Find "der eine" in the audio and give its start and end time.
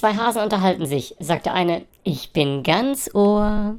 1.44-1.82